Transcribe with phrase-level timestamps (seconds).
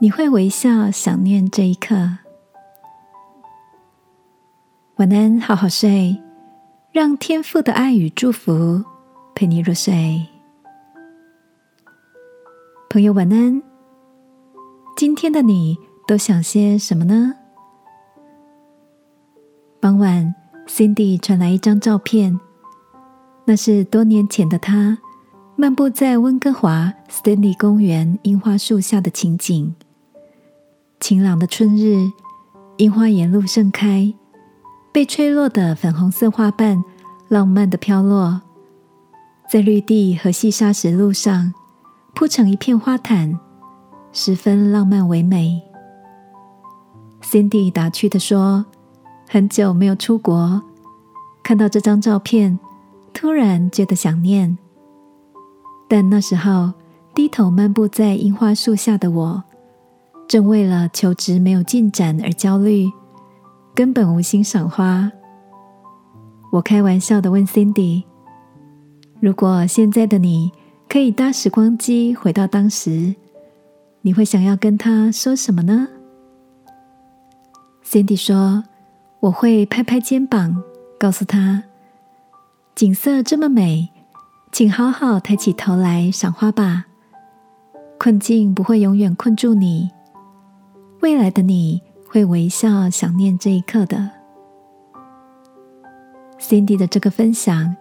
[0.00, 1.94] 你会微笑想念这一刻。
[4.96, 6.20] 晚安，好好睡，
[6.92, 8.84] 让天父的爱与祝福
[9.34, 10.26] 陪你入睡。
[12.90, 13.62] 朋友，晚安。
[14.96, 15.76] 今天的你
[16.06, 17.34] 都想些什么呢？
[19.80, 20.34] 傍晚
[20.66, 22.38] ，Cindy 传来一张照片，
[23.46, 24.98] 那是多年前的她
[25.56, 29.74] 漫步在温哥华 Stanley 公园樱花树下的情景。
[31.04, 32.10] 晴朗的春日，
[32.78, 34.14] 樱花沿路盛开，
[34.90, 36.82] 被吹落的粉红色花瓣
[37.28, 38.40] 浪漫的飘落，
[39.46, 41.52] 在绿地和细沙石路上
[42.14, 43.38] 铺成一片花毯，
[44.14, 45.60] 十分浪漫唯美。
[47.22, 48.64] Cindy 打趣的说
[49.28, 50.62] ：“很久没有出国，
[51.42, 52.58] 看到这张照片，
[53.12, 54.56] 突然觉得想念。
[55.86, 56.72] 但那时候
[57.14, 59.44] 低头漫步在樱花树下的我。”
[60.26, 62.90] 正为了求职没有进展而焦虑，
[63.74, 65.10] 根本无心赏花。
[66.50, 68.04] 我开玩笑的问 Cindy：“
[69.20, 70.50] 如果现在的你
[70.88, 73.14] 可以搭时光机回到当时，
[74.02, 75.88] 你会想要跟他说什么呢
[77.84, 78.64] ？”Cindy 说
[79.20, 80.62] ：“我会拍拍肩膀，
[80.98, 81.64] 告诉他，
[82.74, 83.90] 景色这么美，
[84.52, 86.86] 请好好抬起头来赏花吧。
[87.98, 89.90] 困境不会永远困住你。”
[91.04, 94.10] 未来的你会微笑想念这一刻的。
[96.40, 97.76] Cindy 的这个分享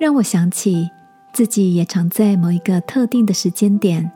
[0.00, 0.88] 让我想起
[1.34, 4.10] 自己也常在某一个特定的时间点，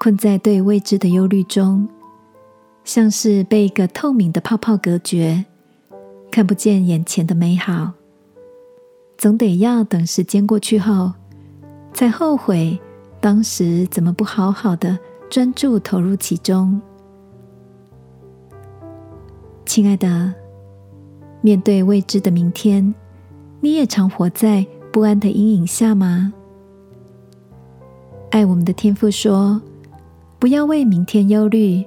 [0.00, 1.88] 困在对未知的忧虑中，
[2.82, 5.44] 像是被一个透明的泡泡隔绝，
[6.32, 7.92] 看不见眼前的美好。
[9.16, 11.12] 总得要等时间过去后，
[11.94, 12.76] 才后悔
[13.20, 14.98] 当时怎么不好好的
[15.30, 16.82] 专注投入其中。
[19.74, 20.30] 亲爱的，
[21.40, 22.94] 面对未知的明天，
[23.58, 26.30] 你也常活在不安的阴影下吗？
[28.30, 29.58] 爱我们的天父说
[30.38, 31.82] ：“不要为明天忧虑，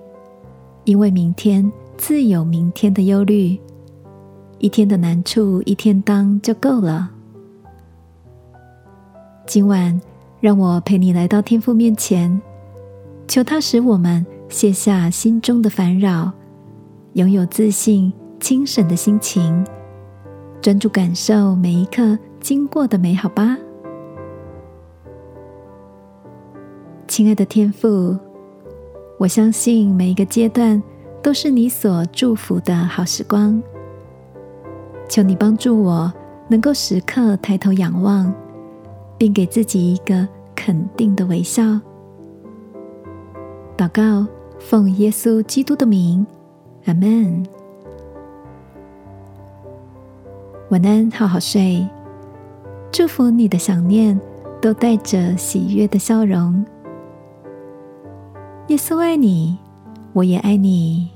[0.86, 3.56] 因为明天自有明天的忧虑。
[4.58, 7.12] 一天的难处一天当就够了。”
[9.46, 10.02] 今晚，
[10.40, 12.42] 让我陪你来到天父面前，
[13.28, 16.32] 求他使我们卸下心中的烦扰。
[17.16, 18.12] 拥有自信、
[18.42, 19.66] 清省的心情，
[20.62, 23.58] 专注感受每一刻经过的美好吧，
[27.08, 28.18] 亲爱的天父，
[29.18, 30.84] 我相信每一个阶段
[31.24, 33.64] 都是你所祝福的好时光。
[35.08, 36.12] 求你帮助我，
[36.50, 38.30] 能够时刻抬头仰望，
[39.18, 41.80] 并给自己一个肯定的微笑。
[43.78, 44.28] 祷告，
[44.60, 46.28] 奉耶稣基督的名。
[46.86, 47.44] 阿门。
[50.70, 51.88] 晚安，好好睡。
[52.92, 54.20] 祝福你的想念
[54.62, 56.64] 都带着喜悦的笑容。
[58.68, 59.58] 耶稣爱你，
[60.14, 61.15] 我也爱你。